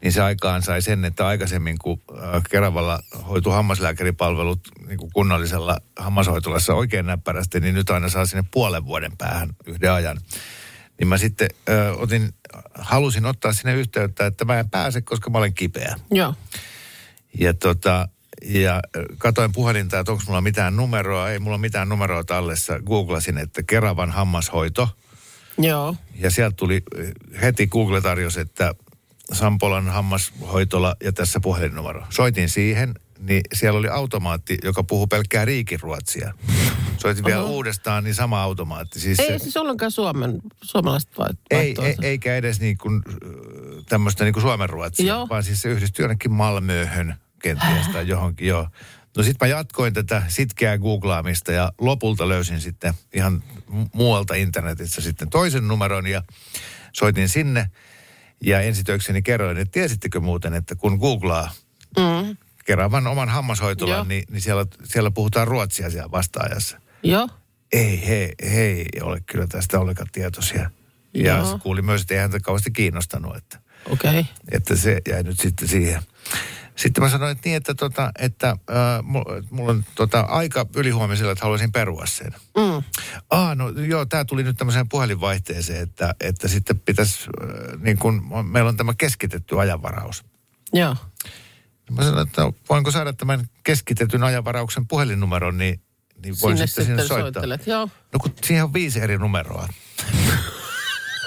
[0.03, 5.79] niin se aikaan sai sen, että aikaisemmin kun äh, Keravalla hoitu hammaslääkäripalvelut niin kuin kunnallisella
[5.97, 10.21] hammashoitolassa oikein näppärästi, niin nyt aina saa sinne puolen vuoden päähän yhden ajan.
[10.99, 12.35] Niin mä sitten äh, otin,
[12.75, 15.97] halusin ottaa sinne yhteyttä, että mä en pääse, koska mä olen kipeä.
[16.11, 16.35] Joo.
[17.39, 18.09] Ja tota,
[18.45, 21.31] ja äh, katoin puhelinta, että onko mulla mitään numeroa.
[21.31, 22.81] Ei mulla mitään numeroa tallessa.
[22.81, 24.89] Googlasin, että Keravan hammashoito.
[25.59, 25.97] Joo.
[26.15, 26.83] Ja sieltä tuli
[27.43, 28.75] heti Google tarjosi, että
[29.33, 32.03] Sampolan hammashoitola ja tässä puhelinnumero.
[32.11, 36.35] Soitin siihen, niin siellä oli automaatti, joka puhuu pelkkää riikiruotsia.
[36.99, 39.01] Soitin vielä uudestaan, niin sama automaatti.
[39.01, 43.03] Siis Ei se- siis ollenkaan Suomen, suomalaiset vai, ei, ei, eikä edes niin kuin,
[43.89, 45.29] tämmöistä niin kuin suomenruotsia, Joo.
[45.29, 48.69] vaan siis se yhdistyi jonnekin Malmöhön kenties tai johonkin, joo.
[49.17, 55.01] No sit mä jatkoin tätä sitkeää googlaamista ja lopulta löysin sitten ihan mu- muualta internetistä
[55.01, 56.23] sitten toisen numeron ja
[56.93, 57.71] soitin sinne.
[58.45, 61.51] Ja ensitöikseni kerroin, että tiesittekö muuten, että kun googlaa
[61.99, 62.37] Mm.
[62.65, 64.05] Keravan oman hammashoitolan, Joo.
[64.05, 66.81] niin, niin siellä, siellä puhutaan ruotsia siellä vastaajassa.
[67.03, 67.29] Joo.
[67.73, 70.71] Ei, he, he ei ole kyllä tästä ollenkaan tietoisia.
[71.15, 71.59] Ja Joo.
[71.59, 73.59] kuuli myös, että ei häntä kauheasti kiinnostanut, että,
[73.91, 74.11] Okei.
[74.11, 74.25] Okay.
[74.51, 76.03] että se jäi nyt sitten siihen.
[76.77, 78.57] Sitten mä sanoin, että niin, että, tota, että äh,
[79.51, 82.35] mulla, on tota, aika ylihuomisella, että haluaisin perua sen.
[82.57, 82.83] Mm.
[83.31, 88.23] Ah, no joo, tämä tuli nyt tämmöiseen puhelinvaihteeseen, että, että sitten pitäisi, äh, niin kun,
[88.47, 90.25] meillä on tämä keskitetty ajanvaraus.
[90.73, 90.97] Joo.
[91.91, 95.81] Mä sanoin, että voinko saada tämän keskitetyn ajanvarauksen puhelinnumeron, niin,
[96.23, 97.43] niin voin Sinne sitten sinne sitten soittaa.
[97.43, 97.67] soittelet.
[97.67, 97.89] Joo.
[98.13, 99.69] No kun siihen on viisi eri numeroa.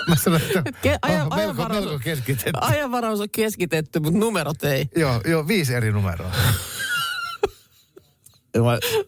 [0.07, 2.51] Mä sanoin, että Ke- aja- oh, melko, ajanvaraus- melko keskitetty.
[2.61, 4.89] Ajanvaraus on keskitetty, mutta numerot ei.
[4.95, 6.31] Joo, joo, viisi eri numeroa.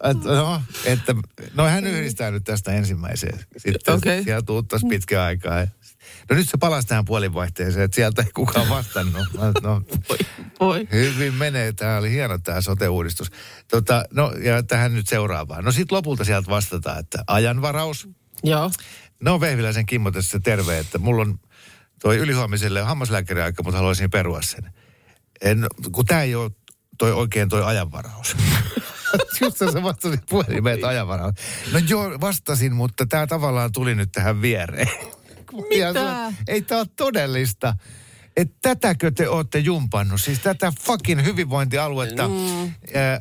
[0.04, 1.16] Että, no, että,
[1.54, 3.40] no hän yhdistää nyt tästä ensimmäiseen.
[3.58, 4.24] Sitten okay.
[4.24, 5.68] sieltä uuttaisi pitkän aikaa.
[6.30, 9.28] No nyt se palasi tähän puolinvaihteeseen, että sieltä ei kukaan vastannut.
[9.40, 10.18] Mä, no, Voi,
[10.60, 10.88] voi.
[10.92, 11.72] Hyvin menee.
[11.72, 13.32] Tämä oli hieno tämä sote-uudistus.
[13.68, 15.64] Tota, no ja tähän nyt seuraavaan.
[15.66, 18.08] No sitten lopulta sieltä vastataan, että ajanvaraus.
[18.44, 18.72] Joo.
[19.22, 21.40] No Vehviläisen Kimmo tässä terve, että mulla on
[22.02, 24.74] toi ylihuomiselle hammaslääkäriaika, mutta haluaisin perua sen.
[25.42, 26.52] En, kun tämä ei ole
[26.98, 28.36] toi oikein toi ajanvaraus.
[29.42, 31.34] Just sä vastasit puhelimeen, että ajanvaraus.
[31.72, 34.90] No joo, vastasin, mutta tämä tavallaan tuli nyt tähän viereen.
[35.94, 37.76] Sanoin, Ei tämä ole todellista.
[38.38, 40.22] Että tätäkö te olette jumpannut?
[40.22, 42.72] Siis tätä fucking hyvinvointialuetta mm.
[42.94, 43.20] ää,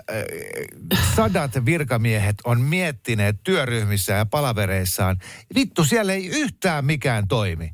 [1.16, 5.16] sadat virkamiehet on miettineet työryhmissä ja palavereissaan.
[5.54, 7.72] Vittu, siellä ei yhtään mikään toimi.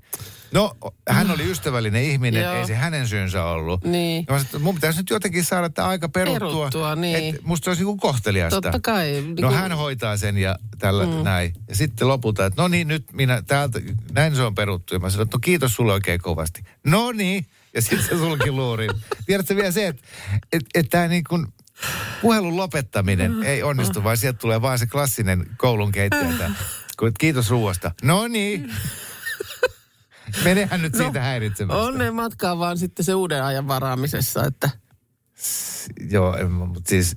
[0.52, 0.76] No,
[1.08, 2.54] hän oli ystävällinen ihminen, Joo.
[2.54, 3.84] ei se hänen syynsä ollut.
[3.84, 4.24] Niin.
[4.28, 6.48] Ja mä sanoin, että mun pitäisi nyt jotenkin saada tämä aika peruttua.
[6.48, 7.34] Peruttua, niin.
[7.34, 8.60] Et musta se olisi niin kohteliasta.
[8.60, 9.06] Totta kai.
[9.10, 11.12] Niin No kuin- hän hoitaa sen ja tällä mm.
[11.22, 11.54] näin.
[11.68, 13.80] Ja sitten lopulta, että no niin, nyt minä täältä,
[14.12, 14.94] näin se on peruttu.
[14.94, 16.62] Ja mä sanoin, että no kiitos sulle oikein kovasti.
[16.86, 17.46] No niin.
[17.74, 18.90] Ja sitten se sulki luurin.
[19.26, 20.02] Tiedätkö vielä se, että
[20.52, 21.46] et, et tämä niin kuin
[22.22, 25.92] puhelun lopettaminen ei onnistu, vaan sieltä tulee vaan se klassinen koulun.
[26.98, 27.94] Kun Kiitos ruoasta.
[28.02, 28.70] No niin.
[30.44, 31.82] Menehän nyt siitä häiritsemästä.
[31.82, 34.70] On ne matkaa vaan sitten se uuden ajan varaamisessa, että
[36.10, 37.16] Joo, en mutta siis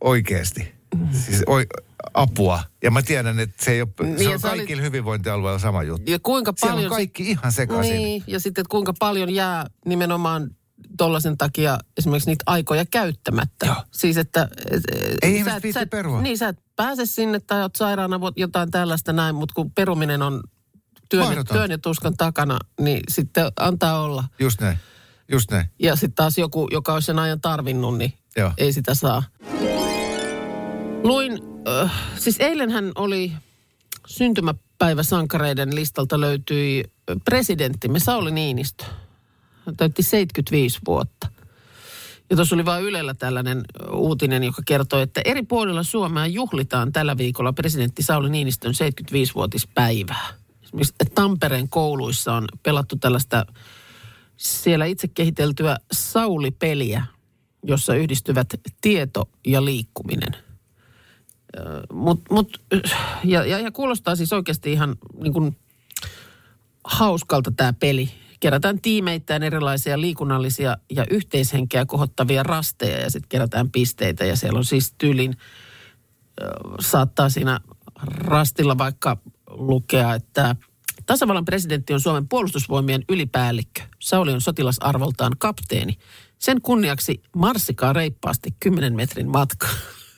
[0.00, 0.74] oikeasti.
[1.12, 1.66] Siis oi,
[2.14, 2.62] apua.
[2.82, 5.82] Ja mä tiedän, että se, ei ole, Niin, se on sä olit- kaikilla hyvinvointialueilla sama
[5.82, 6.10] juttu.
[6.10, 6.92] ja kuinka Siellä paljon...
[6.92, 7.96] on kaikki ihan sekaisin.
[7.96, 10.50] Niin, ja sitten että kuinka paljon jää nimenomaan
[10.98, 13.66] tollaisen takia esimerkiksi niitä aikoja käyttämättä.
[13.66, 13.76] Joo.
[13.92, 14.48] Siis että...
[14.70, 14.82] et-
[15.22, 16.20] Ei sä et- sä et- perua.
[16.22, 20.40] Niin, sä et pääse sinne tai oot sairaana, jotain tällaista näin, mutta kun peruminen on
[21.08, 24.24] työn, työn ja tuskan takana, niin sitten antaa olla.
[24.38, 24.78] Just näin.
[25.32, 25.70] Just näin.
[25.78, 28.52] Ja sitten taas joku, joka olisi sen ajan tarvinnut, niin Joo.
[28.58, 29.22] ei sitä saa.
[31.02, 31.32] Luin,
[31.82, 33.32] äh, siis eilenhän oli
[34.06, 36.84] syntymäpäiväsankareiden listalta löytyi
[37.24, 38.84] presidenttimme Sauli Niinistö.
[39.66, 41.28] Hän täytti 75 vuotta.
[42.30, 47.16] Ja tuossa oli vain Ylellä tällainen uutinen, joka kertoo, että eri puolilla Suomea juhlitaan tällä
[47.16, 50.26] viikolla presidentti Sauli Niinistön 75-vuotispäivää.
[51.14, 53.46] Tampereen kouluissa on pelattu tällaista
[54.36, 57.04] siellä itse kehiteltyä Sauli-peliä,
[57.62, 58.48] jossa yhdistyvät
[58.80, 60.36] tieto ja liikkuminen.
[61.92, 62.60] Mut, mut,
[63.24, 65.56] ja, ja, ja kuulostaa siis oikeasti ihan niin kuin
[66.84, 68.10] hauskalta tämä peli.
[68.40, 74.24] Kerätään tiimeittäin erilaisia liikunnallisia ja yhteishenkeä kohottavia rasteja ja sitten kerätään pisteitä.
[74.24, 75.36] Ja siellä on siis tyylin,
[76.80, 77.60] saattaa siinä
[78.24, 79.16] rastilla vaikka
[79.50, 80.56] lukea, että
[81.06, 83.82] tasavallan presidentti on Suomen puolustusvoimien ylipäällikkö.
[83.98, 85.98] Sauli on sotilasarvoltaan kapteeni.
[86.38, 89.68] Sen kunniaksi marssikaa reippaasti 10 metrin matka.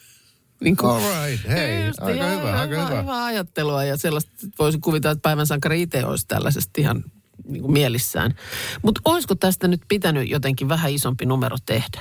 [0.65, 3.01] niin kuin- All right, hei, Just, aika joo, hyvä, aika hyvä.
[3.03, 7.05] Hyvää ajattelua ja sellaista, voisi kuvitella, että päivän sankari itse olisi tällaisesta ihan
[7.49, 8.35] niin kuin mielissään.
[8.83, 12.01] Mutta olisiko tästä nyt pitänyt jotenkin vähän isompi numero tehdä?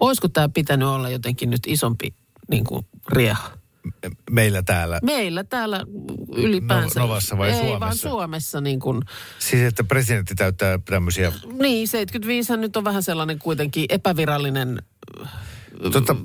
[0.00, 2.14] Olisiko tämä pitänyt olla jotenkin nyt isompi
[2.50, 3.50] niin kuin rieha?
[4.30, 4.98] Meillä täällä.
[5.02, 5.84] Meillä täällä
[6.36, 7.00] ylipäänsä.
[7.00, 7.80] No- Novassa vai Ei, Suomessa?
[7.80, 9.02] vaan Suomessa niin kuin,
[9.38, 11.32] Siis että presidentti täyttää tämmöisiä...
[11.62, 14.82] niin 75 nyt on vähän sellainen kuitenkin epävirallinen
[15.92, 16.16] Tota,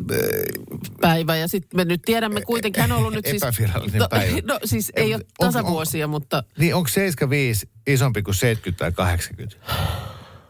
[1.01, 1.35] päivä.
[1.35, 3.43] Ja sitten me nyt tiedämme kuitenkin, hän on ollut nyt siis...
[3.43, 4.37] Epävirallinen no, päivä.
[4.43, 6.43] No siis ei ole On- tasavuosia, mutta...
[6.57, 9.57] niin onko 75 isompi kuin 70 tai 80?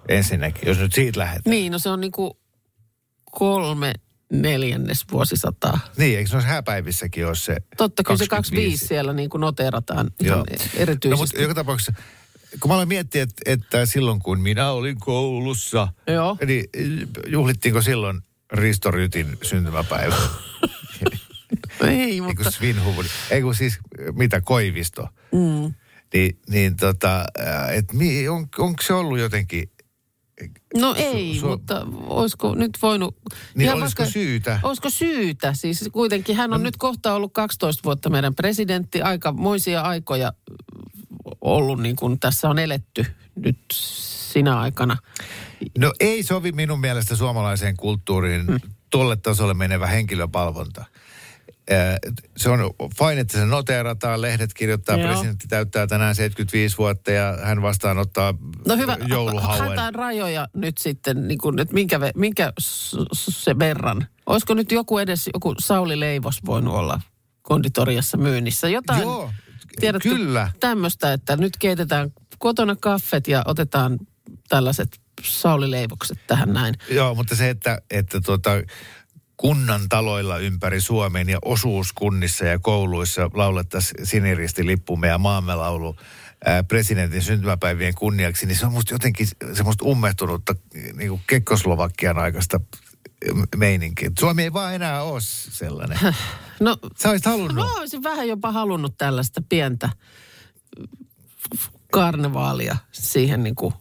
[0.10, 1.52] Ensinnäkin, jos nyt siitä lähdetään.
[1.52, 2.40] Niin, no se on niinku
[3.32, 3.94] kolme
[4.32, 5.80] neljännes vuosisataa.
[5.98, 10.38] Niin, eikö noissa hääpäivissäkin ole se Totta kyllä se 25 siellä niin kuin noterataan ihan
[10.38, 10.46] Joo.
[10.76, 11.10] erityisesti.
[11.10, 11.94] No, mutta joka tapauksessa,
[12.60, 16.38] kun mä aloin miettiä, että, että silloin kun minä olin koulussa, Joo.
[16.46, 16.66] niin
[17.28, 18.22] juhlittiinko silloin
[18.54, 20.16] Risto Rytin syntymäpäivä?
[21.82, 23.80] ei, Ei mutta Svinhuvud, ei kun siis
[24.14, 25.08] mitä, Koivisto.
[25.32, 25.74] mm,
[26.14, 27.26] Niin, niin tota,
[27.74, 27.94] että
[28.32, 29.72] on, onko se ollut jotenkin,
[30.76, 33.16] no ei, su- mutta olisiko nyt voinut...
[33.56, 34.60] niin olisiko syytä?
[34.64, 35.54] Olisiko syytä?
[35.54, 40.34] Siis kuitenkin hän on nyt kohta ollut 12 vuotta meidän presidentti, aika moisia aikoja
[41.42, 44.98] ollut niin kuin tässä on eletty nyt sinä aikana.
[45.78, 48.60] No ei sovi minun mielestä suomalaiseen kulttuuriin mm.
[48.90, 50.86] tuolle tasolle menevä henkilöpalvonta.
[51.72, 51.96] Äh,
[52.38, 52.60] Se on
[53.00, 55.08] fine, että se noteerataan, lehdet kirjoittaa, Joo.
[55.08, 58.34] presidentti täyttää tänään 75 vuotta ja hän vastaanottaa
[58.68, 59.60] No hyvä, jouluhauen.
[59.60, 62.54] haetaan rajoja nyt sitten, niin kuin, että minkä, minkä
[63.14, 64.08] se verran.
[64.26, 67.02] Olisiko nyt joku edes, joku Sauli Leivos voinut olla
[67.42, 68.70] konditoriassa myynnissä?
[68.70, 69.32] Jotain, Joo,
[69.80, 70.52] tiedätkö, kyllä.
[70.60, 73.98] tämmöistä, että nyt keitetään kotona kaffet ja otetaan
[74.50, 76.76] tällaiset Sauli Leivokset tähän näin.
[76.92, 78.52] Joo, mutta se, että, että tuota,
[79.38, 85.96] kunnan taloilla ympäri Suomen ja osuuskunnissa ja kouluissa laulettaisiin siniristilippumme ja maamme laulu
[86.46, 90.56] ää, presidentin syntymäpäivien kunniaksi, niin se on musta jotenkin semmoista ummehtunutta
[90.94, 92.60] niin kuin Kekkoslovakian aikaista
[93.56, 94.12] meininkiä.
[94.20, 96.00] Suomi ei vaan enää ole sellainen.
[96.60, 97.56] No, Sä olisit halunnut.
[97.56, 99.90] mä olisin vähän jopa halunnut tällaista pientä
[101.92, 103.74] karnevaalia siihen niin kuin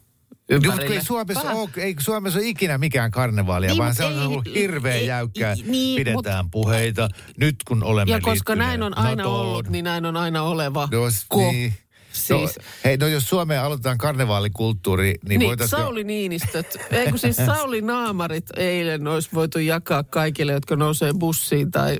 [0.49, 4.13] Joo, mutta ei Suomessa, ole, ei Suomessa ole ikinä mikään karnevaalia, Niin, vaan se on
[4.13, 5.55] ei- ollut hirveän ei- jäykkää.
[5.65, 9.41] niin, Pidetään mut- puheita nyt kun olemme Ja koska näin on aina NATOon.
[9.41, 10.87] ollut, niin näin on aina oleva.
[10.91, 11.51] Jos, Ko.
[11.51, 11.73] niin.
[12.11, 15.81] Siis, No, hei, no jos Suomeen aloitetaan karnevaalikulttuuri, niin, niin, voitaisiin...
[15.81, 16.77] Sauli Niinistöt.
[16.91, 21.97] Ei kun siis Sauli Naamarit eilen olisi voitu jakaa kaikille, jotka nousee bussiin tai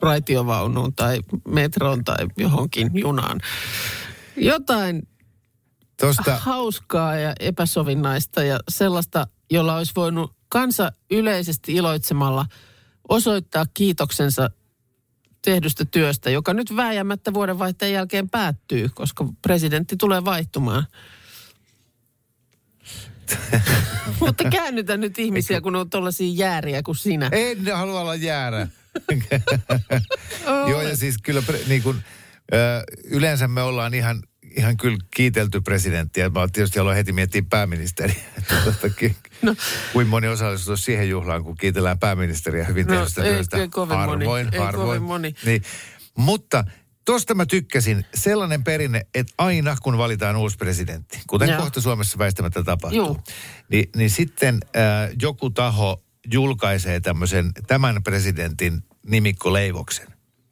[0.00, 3.40] raitiovaunuun tai metroon tai johonkin junaan.
[4.36, 5.02] Jotain
[6.02, 12.46] Tuosta, hauskaa ja epäsovinnaista ja sellaista, jolla olisi voinut kansa yleisesti iloitsemalla
[13.08, 14.50] osoittaa kiitoksensa
[15.44, 20.86] tehdystä työstä, joka nyt vääjäämättä vuodenvaihteen jälkeen päättyy, koska presidentti tulee vaihtumaan.
[24.20, 27.28] Mutta käännytä nyt ihmisiä, kun on tuollaisia jääriä kuin sinä.
[27.32, 28.68] en halua olla jäärä.
[30.70, 32.04] Joo, ja siis kyllä niin kuin,
[32.52, 32.56] ö,
[33.04, 34.22] yleensä me ollaan ihan,
[34.56, 36.28] ihan kyllä kiitelty presidenttiä.
[36.28, 38.16] Mä tietysti haluan heti miettiä pääministeriä.
[38.38, 39.54] Että tottakin, no.
[39.92, 43.56] Kuin moni osallistuu siihen juhlaan, kun kiitellään pääministeriä hyvin No, tehdystä ei- työstä.
[43.56, 44.08] ei kovin moni.
[44.24, 44.86] harvoin, Ei harvoin.
[44.86, 45.34] kovin moni.
[45.44, 45.62] Niin.
[46.18, 46.64] Mutta
[47.04, 48.04] Tuosta mä tykkäsin.
[48.14, 51.58] Sellainen perinne, että aina kun valitaan uusi presidentti, kuten Joo.
[51.58, 53.20] kohta Suomessa väistämättä tapahtuu,
[53.68, 60.06] niin, niin sitten äh, joku taho julkaisee tämmöisen tämän presidentin nimikkoleivoksen.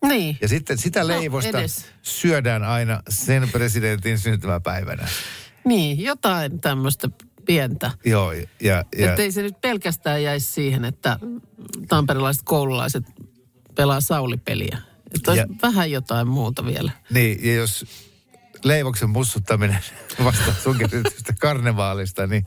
[0.05, 0.39] Niin.
[0.41, 1.87] Ja sitten sitä No, leivosta edes.
[2.03, 5.09] syödään aina sen presidentin syntymäpäivänä.
[5.65, 7.09] Niin, jotain tämmöistä
[7.45, 7.91] pientä.
[8.05, 11.19] Joo, ja, ja Että ei se nyt pelkästään jäisi siihen, että
[11.89, 13.05] tamperelaiset koululaiset
[13.75, 14.79] pelaa saulipeliä.
[15.15, 16.93] Että Ja- vähän jotain muuta vielä.
[17.11, 17.85] niin, ja jos
[18.65, 19.79] leivoksen mussuttaminen
[20.25, 22.47] vastaa sun käsitystä karnevaalista, niin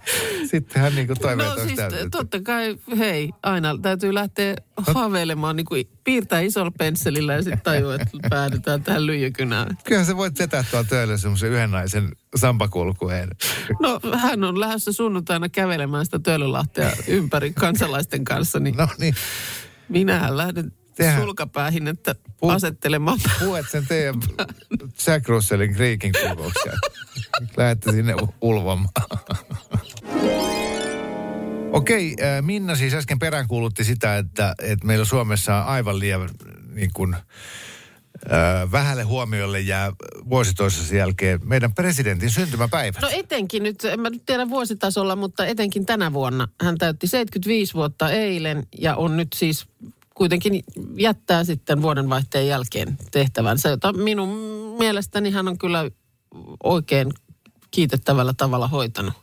[0.51, 2.09] sittenhän niin kuin toiveet No siis täytetty.
[2.09, 7.95] totta kai, hei, aina täytyy lähteä haaveilemaan, niin kuin piirtää isolla pensselillä ja sitten tajua,
[7.95, 9.77] että päädytään tähän lyijykynään.
[9.83, 13.29] Kyllähän sä voit vetää tuolla töillä semmoisen yhden naisen sampakulkueen.
[13.81, 19.15] No hän on lähdössä sunnuntaina kävelemään sitä Töölölahtea ympäri kansalaisten kanssa, niin No niin,
[19.89, 23.19] minähän lähden Tehän- sulkapäähin, että Pu- asettelemaan.
[23.39, 24.15] puet sen teidän
[25.07, 26.73] Jack Russellin kriikin kulkouksia.
[27.57, 28.89] Lähette sinne ulvomaan.
[31.71, 36.29] Okei, äh, Minna siis äsken peräänkuulutti sitä, että, että meillä Suomessa on aivan liian
[36.73, 39.91] niin kuin, äh, vähälle huomiolle jää
[40.29, 42.99] vuosi toisensa jälkeen meidän presidentin syntymäpäivä.
[43.01, 46.47] No etenkin nyt, en mä nyt tiedä vuositasolla, mutta etenkin tänä vuonna.
[46.61, 49.65] Hän täytti 75 vuotta eilen ja on nyt siis
[50.13, 50.63] kuitenkin
[50.95, 54.29] jättää sitten vuodenvaihteen jälkeen tehtävänsä, jota minun
[54.79, 55.91] mielestäni hän on kyllä
[56.63, 57.13] oikein
[57.71, 59.13] kiitettävällä tavalla hoitanut.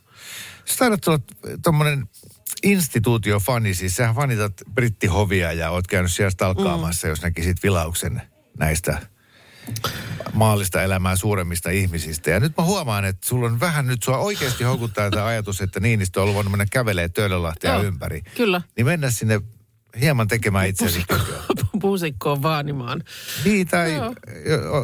[0.65, 1.19] Sä taidat olla
[1.63, 2.09] tommonen
[2.63, 7.09] instituutiofani, siis sähän fanitat brittihovia ja oot käynyt siellä stalkkaamassa, mm.
[7.09, 8.21] jos näkisit vilauksen
[8.57, 9.01] näistä
[10.33, 12.29] maallista elämää suuremmista ihmisistä.
[12.29, 15.79] Ja nyt mä huomaan, että sulla on vähän nyt, sua oikeasti houkuttaa tämä ajatus, että
[15.79, 18.21] Niinistö on ollut voinut mennä kävelee Töölönlahtea Joo, ympäri.
[18.21, 18.61] kyllä.
[18.77, 19.41] Niin mennä sinne
[20.01, 21.05] hieman tekemään itsesi.
[21.81, 23.03] Puusikkoon vaanimaan.
[23.45, 24.13] Niin, tai Joo.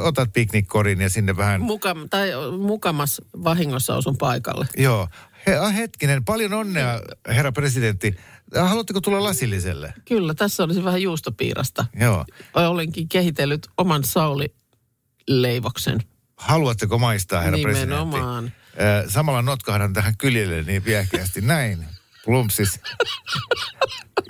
[0.03, 1.61] otat piknikkorin ja sinne vähän...
[1.61, 4.67] Mukam, tai mukamas vahingossa osun paikalle.
[4.77, 5.07] Joo.
[5.47, 8.15] He, ah, hetkinen, paljon onnea, herra presidentti.
[8.55, 9.93] Haluatteko tulla lasilliselle?
[10.05, 11.85] Kyllä, tässä olisi vähän juustopiirasta.
[11.99, 12.25] Joo.
[12.53, 15.99] Olenkin kehitellyt oman Sauli-leivoksen.
[16.35, 18.43] Haluatteko maistaa, herra Nimenomaan.
[18.43, 18.57] presidentti?
[19.05, 21.41] Ö, Samalla notkahdan tähän kyljelle niin viehkeästi.
[21.41, 21.85] Näin.
[22.27, 22.79] Plumpsis.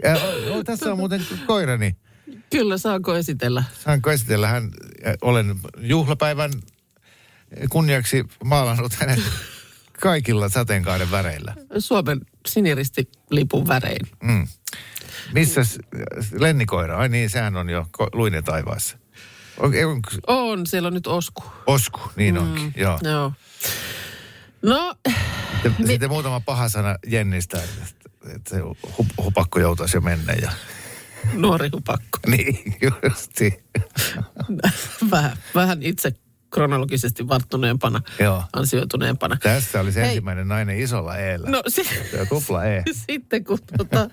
[0.03, 1.95] Ja, o, o, tässä on muuten koirani.
[2.51, 3.63] Kyllä, saako esitellä?
[3.83, 4.71] Saanko esitellä hän?
[5.05, 6.51] ja Olen juhlapäivän
[7.69, 9.19] kunniaksi maalannut hänet
[10.01, 11.55] kaikilla sateenkaaren väreillä.
[11.79, 14.07] Suomen siniristilipun värein.
[14.23, 14.47] Mm.
[15.33, 15.79] Missäs
[16.39, 16.97] Lennikoira?
[16.97, 18.97] Ai niin, sehän on jo luinen taivaassa.
[19.59, 21.43] On, on, On, siellä on nyt osku.
[21.65, 22.71] osku, niin onkin, Mm.
[22.75, 22.99] joo.
[23.03, 23.33] Joo.
[24.61, 24.95] No,
[25.63, 28.59] Sitten, sitten muutama paha sana Jennistä, että, että se
[28.97, 30.33] hup, hupakko joutaisi jo mennä.
[30.33, 30.51] Ja,
[31.33, 32.19] nuori hupakko.
[32.31, 33.63] niin, justi.
[35.11, 36.11] vähän, vähän itse
[36.49, 38.43] kronologisesti varttuneempana, Joo.
[38.53, 39.37] ansioituneempana.
[39.43, 40.07] Tässä oli se Hei.
[40.09, 41.49] ensimmäinen nainen isolla eellä.
[41.49, 41.89] No si-
[42.29, 42.83] tupla E.
[43.07, 44.09] sitten, kun, tota,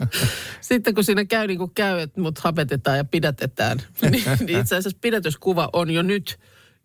[0.60, 3.78] sitten kun siinä käy niin kuin käy, että mut hapetetaan ja pidätetään,
[4.10, 6.40] niin, niin itse asiassa pidätyskuva on jo nyt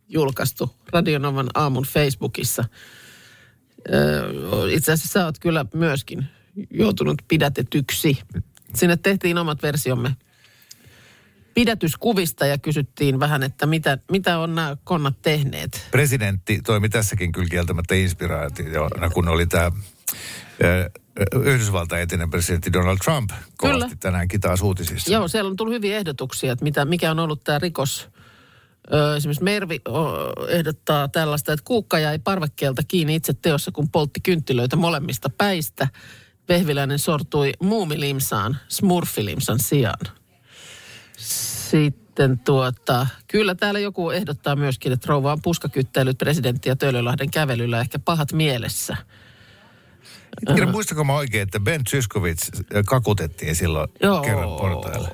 [0.07, 2.65] julkaistu Radionovan aamun Facebookissa.
[4.71, 6.27] Itse asiassa sä oot kyllä myöskin
[6.71, 8.19] joutunut pidätetyksi.
[8.75, 10.15] Sinne tehtiin omat versiomme
[11.53, 15.87] pidätyskuvista ja kysyttiin vähän, että mitä, mitä on nämä konnat tehneet.
[15.91, 19.71] Presidentti toimi tässäkin kyllä kieltämättä inspiraationa, kun oli tämä
[21.43, 23.95] Yhdysvaltain etinen presidentti Donald Trump kovasti Kyllä.
[23.99, 25.11] tänäänkin taas uutisissa.
[25.11, 28.09] Joo, siellä on tullut hyviä ehdotuksia, että mitä, mikä on ollut tämä rikos.
[29.17, 29.82] Esimerkiksi Mervi
[30.47, 35.88] ehdottaa tällaista, että kuukka jäi parvekkeelta kiinni itse teossa, kun poltti kynttilöitä molemmista päistä.
[36.49, 40.06] Vehviläinen sortui muumilimsaan smurfilimsan sijaan.
[41.17, 47.80] Sitten tuota, kyllä täällä joku ehdottaa myöskin, että rouva on puskakyttäilyt presidentti ja Töölölahden kävelyllä
[47.80, 48.97] ehkä pahat mielessä.
[50.47, 55.10] Hetkinen, muistako mä oikein, että Ben Zyskowicz äh, kakutettiin silloin Joo, kerran portailla?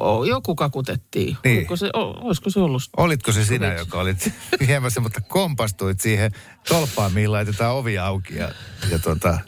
[0.00, 1.36] O- joku kakutettiin.
[1.44, 1.58] Niin.
[1.58, 2.82] Oliko se, o, olisiko se ollut?
[2.96, 4.32] Olitko se sinä, joka olit
[4.66, 6.30] viemässä, mutta kompastuit siihen
[6.68, 8.48] tolppaan, mihin laitetaan ovi auki ja,
[8.90, 9.38] ja tota,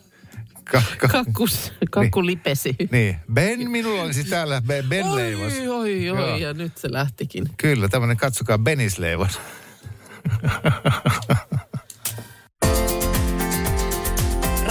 [0.65, 2.77] ka, ka, Kakkus, kakku lipesi.
[2.91, 3.17] niin.
[3.33, 5.53] Ben, minulla olisi täällä Ben, ben leivos.
[5.53, 6.33] Oi, oi, Joo.
[6.33, 7.45] oi, ja nyt se lähtikin.
[7.57, 9.39] Kyllä, tämmöinen katsokaa Benis leivos.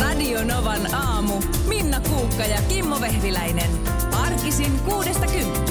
[0.01, 1.33] Radio Novan aamu.
[1.67, 3.69] Minna Kuukka ja Kimmo Vehviläinen.
[4.11, 5.66] Arkisin kuudesta kymppiin.